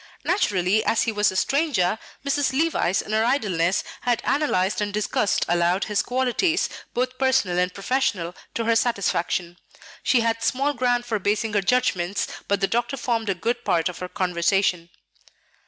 [0.23, 2.53] Naturally, as he was a stranger, Mrs.
[2.59, 8.35] Levice in her idleness had analyzed and discussed aloud his qualities, both personal and professional,
[8.55, 9.59] to her satisfaction.
[10.01, 13.89] She had small ground for basing her judgments, but the doctor formed a good part
[13.89, 14.89] of her conversation.